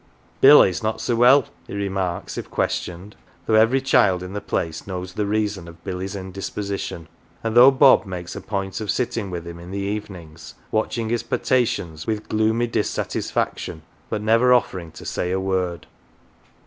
"Billy's 0.41 0.81
not 0.81 0.99
so 0.99 1.15
well," 1.15 1.45
he 1.67 1.75
remarks, 1.75 2.35
if 2.35 2.49
questioned, 2.49 3.15
though 3.45 3.53
every 3.53 3.79
child 3.79 4.23
in 4.23 4.33
the 4.33 4.41
place 4.41 4.87
knows 4.87 5.13
the 5.13 5.27
reason 5.27 5.67
of 5.67 5.83
Billy's 5.83 6.15
indisposition, 6.15 7.07
and 7.43 7.55
though 7.55 7.69
Bob 7.69 8.07
makes 8.07 8.35
a 8.35 8.41
point 8.41 8.81
of 8.81 8.89
sitting 8.89 9.29
with 9.29 9.45
him 9.45 9.59
in 9.59 9.69
the 9.69 9.77
evenings, 9.77 10.55
watching 10.71 11.09
his 11.09 11.21
potations 11.21 12.07
with 12.07 12.27
gloomy 12.29 12.65
dissatisfaction, 12.65 13.83
but 14.09 14.23
never" 14.23 14.51
offering 14.55 14.91
to 14.93 15.05
say 15.05 15.29
a 15.29 15.39
word."" 15.39 15.85